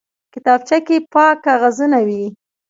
[0.33, 2.23] کتابچه کې پاک کاغذونه وي